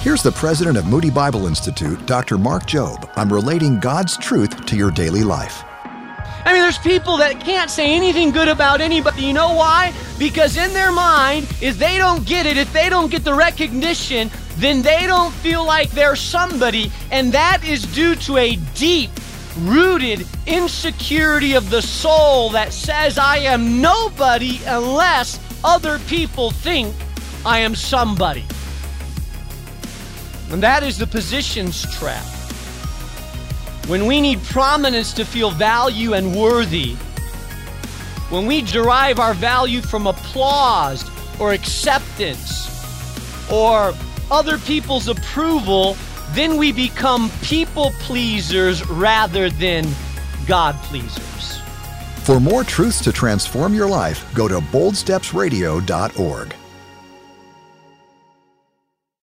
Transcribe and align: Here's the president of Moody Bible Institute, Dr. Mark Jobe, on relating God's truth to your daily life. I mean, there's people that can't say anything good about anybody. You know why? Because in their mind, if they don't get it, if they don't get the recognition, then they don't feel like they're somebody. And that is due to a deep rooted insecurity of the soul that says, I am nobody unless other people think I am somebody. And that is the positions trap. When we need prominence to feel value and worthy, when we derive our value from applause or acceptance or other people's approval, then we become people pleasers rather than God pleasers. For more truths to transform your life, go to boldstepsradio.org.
Here's 0.00 0.22
the 0.22 0.32
president 0.32 0.78
of 0.78 0.86
Moody 0.86 1.10
Bible 1.10 1.46
Institute, 1.46 2.06
Dr. 2.06 2.38
Mark 2.38 2.62
Jobe, 2.62 3.06
on 3.18 3.28
relating 3.28 3.78
God's 3.78 4.16
truth 4.16 4.64
to 4.64 4.74
your 4.74 4.90
daily 4.90 5.22
life. 5.22 5.62
I 6.46 6.54
mean, 6.54 6.62
there's 6.62 6.78
people 6.78 7.18
that 7.18 7.38
can't 7.38 7.70
say 7.70 7.94
anything 7.94 8.30
good 8.30 8.48
about 8.48 8.80
anybody. 8.80 9.24
You 9.24 9.34
know 9.34 9.52
why? 9.54 9.92
Because 10.18 10.56
in 10.56 10.72
their 10.72 10.90
mind, 10.90 11.48
if 11.60 11.78
they 11.78 11.98
don't 11.98 12.24
get 12.24 12.46
it, 12.46 12.56
if 12.56 12.72
they 12.72 12.88
don't 12.88 13.10
get 13.10 13.24
the 13.24 13.34
recognition, 13.34 14.30
then 14.56 14.80
they 14.80 15.06
don't 15.06 15.34
feel 15.34 15.66
like 15.66 15.90
they're 15.90 16.16
somebody. 16.16 16.90
And 17.10 17.30
that 17.32 17.62
is 17.62 17.82
due 17.82 18.14
to 18.14 18.38
a 18.38 18.56
deep 18.74 19.10
rooted 19.58 20.26
insecurity 20.46 21.52
of 21.52 21.68
the 21.68 21.82
soul 21.82 22.48
that 22.52 22.72
says, 22.72 23.18
I 23.18 23.36
am 23.36 23.82
nobody 23.82 24.60
unless 24.66 25.38
other 25.62 25.98
people 26.08 26.52
think 26.52 26.96
I 27.44 27.58
am 27.58 27.74
somebody. 27.74 28.46
And 30.50 30.62
that 30.62 30.82
is 30.82 30.98
the 30.98 31.06
positions 31.06 31.86
trap. 31.96 32.24
When 33.86 34.06
we 34.06 34.20
need 34.20 34.42
prominence 34.44 35.12
to 35.14 35.24
feel 35.24 35.50
value 35.50 36.14
and 36.14 36.34
worthy, 36.34 36.94
when 38.30 38.46
we 38.46 38.62
derive 38.62 39.18
our 39.18 39.34
value 39.34 39.80
from 39.80 40.06
applause 40.06 41.04
or 41.40 41.52
acceptance 41.52 42.68
or 43.50 43.92
other 44.30 44.58
people's 44.58 45.08
approval, 45.08 45.96
then 46.30 46.56
we 46.56 46.70
become 46.72 47.30
people 47.42 47.90
pleasers 48.00 48.88
rather 48.88 49.50
than 49.50 49.86
God 50.46 50.76
pleasers. 50.82 51.60
For 52.22 52.38
more 52.38 52.62
truths 52.62 53.00
to 53.02 53.12
transform 53.12 53.74
your 53.74 53.88
life, 53.88 54.24
go 54.34 54.46
to 54.46 54.60
boldstepsradio.org. 54.60 56.54